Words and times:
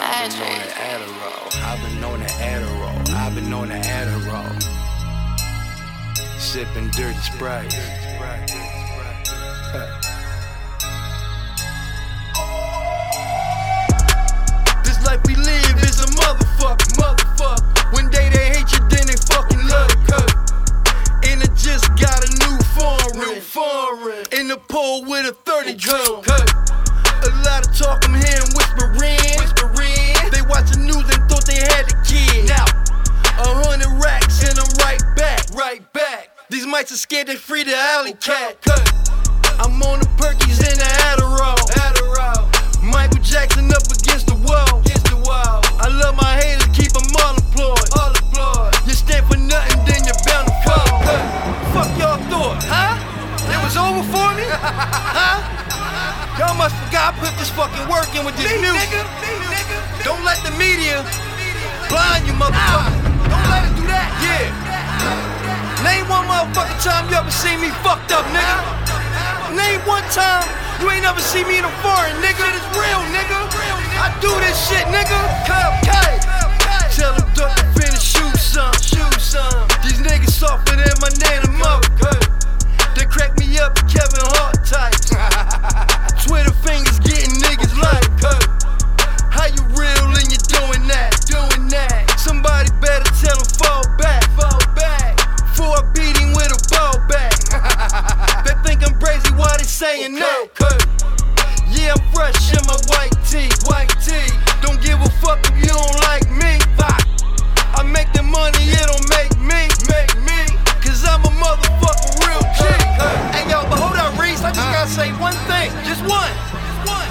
I've 0.00 0.30
been 0.30 0.42
on 0.42 0.60
the 0.60 0.70
Adderall. 0.74 1.46
I've 1.64 1.80
been 1.82 2.04
on 2.04 2.20
the 2.20 2.26
Adderall. 2.26 3.10
I've 3.10 3.34
been 3.34 3.52
on 3.52 3.68
the 3.68 3.74
Adderall. 3.74 4.62
Sipping 6.38 6.90
dirty 6.90 7.18
Sprite. 7.18 7.74
The 24.58 24.72
pool 24.72 25.04
with 25.04 25.26
a 25.26 25.32
30 25.32 25.74
drum. 25.74 26.22
A 26.26 27.30
lot 27.44 27.66
of 27.66 27.76
talk 27.76 28.02
I'm 28.04 28.14
hearing 28.14 28.50
whispering, 28.54 29.18
whispering. 29.38 30.14
They 30.30 30.42
watch 30.42 30.70
the 30.74 30.82
news 30.82 31.06
and 31.06 31.22
thought 31.30 31.46
they 31.46 31.62
had 31.62 31.86
the 31.86 31.96
kid. 32.06 32.48
Now, 32.48 32.64
a 33.38 33.54
hundred 33.62 33.90
racks 34.02 34.42
and 34.42 34.58
I'm 34.58 34.70
right 34.82 35.02
back, 35.16 35.46
right 35.54 35.82
back. 35.92 36.30
These 36.50 36.66
mics 36.66 36.92
are 36.92 36.96
scared 36.96 37.28
they 37.28 37.36
free 37.36 37.64
the 37.64 37.76
alley 37.76 38.14
cat. 38.14 38.56
I'm 39.60 39.82
on 39.82 40.00
the 40.00 40.08
Perkies 40.16 40.58
and 40.58 40.78
the 40.78 40.90
Adderall. 41.06 41.58
Adderall. 41.86 42.82
Michael 42.82 43.22
Jackson 43.22 43.70
up 43.70 43.82
against 43.82 44.07
huh? 54.74 56.38
Y'all 56.38 56.54
must 56.54 56.76
forgot 56.86 57.16
put 57.18 57.34
this 57.36 57.50
fucking 57.50 57.86
work 57.90 58.08
in 58.14 58.22
with 58.24 58.36
this 58.38 58.50
music. 58.60 58.88
Don't 60.06 60.22
let 60.22 60.38
the 60.46 60.52
media 60.54 61.02
blind 61.90 62.26
you, 62.28 62.34
motherfucker. 62.36 62.94
Don't 63.26 63.48
let 63.50 63.66
it 63.66 63.74
do 63.74 63.84
that. 63.90 64.08
Yeah. 64.22 64.46
Name 65.82 66.06
one 66.06 66.26
motherfucking 66.30 66.80
time 66.82 67.10
you 67.10 67.16
ever 67.16 67.30
seen 67.30 67.58
me 67.60 67.70
fucked 67.82 68.12
up, 68.14 68.26
nigga. 68.30 68.56
Name 69.56 69.82
one 69.88 70.04
time 70.14 70.46
you 70.80 70.90
ain't 70.90 71.02
never 71.02 71.20
see 71.20 71.42
me 71.42 71.58
in 71.58 71.64
a 71.66 71.74
foreign, 71.82 72.14
nigga. 72.22 72.44
It 72.46 72.54
is 72.54 72.66
real, 72.76 73.02
nigga. 73.10 73.38
I 73.98 74.14
do 74.22 74.30
this 74.38 74.56
shit, 74.68 74.86
nigga. 74.94 75.18
Tell 75.46 76.37
fresh 102.32 102.52
in 102.52 102.64
my 102.66 102.76
white 102.92 103.14
tee. 103.24 103.48
White 103.64 103.92
tee. 104.04 104.28
Don't 104.60 104.80
give 104.80 105.00
a 105.00 105.10
fuck 105.20 105.40
if 105.48 105.56
you 105.56 105.72
don't 105.72 105.96
like 106.08 106.28
me. 106.30 106.58
Fuck. 106.76 107.00
I 107.76 107.82
make 107.82 108.12
the 108.12 108.22
money, 108.22 108.64
it 108.68 108.84
don't 108.84 109.08
make 109.08 109.32
me. 109.40 109.68
Make 109.88 110.12
me. 110.24 110.40
Cause 110.82 111.04
I'm 111.04 111.24
a 111.24 111.32
motherfucking 111.32 112.26
real 112.26 112.42
G. 112.56 112.62
Hey 113.32 113.48
yo, 113.48 113.64
but 113.68 113.78
hold 113.78 113.96
up, 113.96 114.18
Reese. 114.18 114.42
I 114.42 114.52
just 114.52 114.68
gotta 114.72 114.90
say 114.90 115.08
one 115.16 115.36
thing. 115.48 115.70
Just 115.84 116.02
one. 116.04 116.32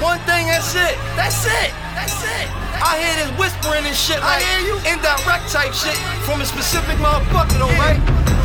One 0.02 0.20
thing, 0.30 0.46
that's 0.48 0.76
it. 0.76 0.96
That's 1.18 1.46
it. 1.46 1.74
That's 1.98 2.22
it. 2.22 2.48
I 2.78 3.02
hear 3.02 3.16
this 3.18 3.32
whispering 3.40 3.86
and 3.86 3.96
shit 3.96 4.22
like 4.22 4.38
I 4.38 4.62
hear 4.62 4.62
you. 4.70 4.76
indirect 4.86 5.50
type 5.50 5.74
shit 5.74 5.98
from 6.22 6.42
a 6.42 6.46
specific 6.46 6.98
motherfucker 7.02 7.58
though, 7.58 7.74
right? 7.82 7.98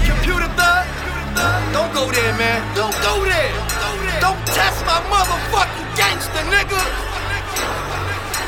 Computer 0.09 0.49
thug. 0.57 0.85
Don't 1.73 1.93
go 1.93 2.11
there, 2.11 2.33
man. 2.37 2.61
Don't 2.75 2.97
go 3.03 3.25
there. 3.25 3.32
Test 4.93 5.09
motherfucking 5.09 5.97
gangster, 5.97 6.45
nigga. 6.53 6.77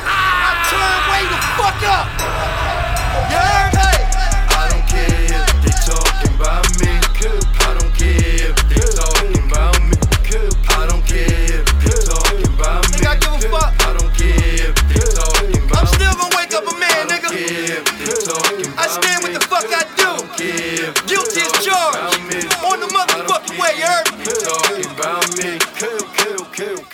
I 0.05 0.53
turn 0.69 0.97
way 1.09 1.25
the 1.25 1.39
fuck 1.57 1.81
up. 1.89 2.05
Heard? 3.33 3.73
Hey. 3.73 4.05
I 4.53 4.69
don't 4.69 4.85
care 4.85 5.41
if 5.41 5.57
they 5.65 5.73
talking 5.89 6.37
about 6.37 6.69
me. 6.77 7.01
I 7.01 7.73
don't 7.73 7.89
care 7.97 8.53
if 8.53 8.61
they 8.69 8.77
talking 8.93 9.41
about 9.49 9.73
me. 9.89 9.97
I 10.69 10.85
don't 10.85 11.01
care 11.01 11.25
if 11.49 11.69
they 11.81 11.97
talking 12.05 12.45
about 12.53 12.85
me. 12.85 12.93
Think 12.93 13.09
I 13.09 13.15
give 13.17 13.33
a 13.33 13.49
fuck? 13.49 13.73
I 13.81 13.97
don't 13.97 14.13
care 14.13 14.69
if 14.69 14.77
they 14.85 15.01
talking 15.17 15.65
about 15.65 15.81
I'm 15.81 15.87
still 15.97 16.13
gonna 16.13 16.37
wake 16.37 16.53
up 16.53 16.69
a 16.69 16.75
man, 16.77 17.09
nigga. 17.09 17.29
care 17.33 17.81
if 17.81 17.89
they 17.97 18.21
talking 18.21 18.69
I 18.77 18.85
stand 18.85 19.25
with 19.25 19.33
the 19.33 19.41
fuck 19.49 19.65
I 19.65 19.81
do. 19.97 20.13
Guilty 21.09 21.41
as 21.41 21.57
charged. 21.65 22.53
On 22.69 22.77
the 22.77 22.89
motherfucking 22.93 23.57
way, 23.57 23.81
you 23.81 23.89
heard? 23.89 24.05
they 24.21 24.37
talking 24.45 24.85
about 24.93 25.25
me. 25.41 25.64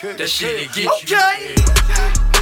That 0.01 0.27
shit 0.27 0.67
that 0.67 0.73
get 0.73 1.11
you. 1.11 1.15
Okay. 1.15 2.40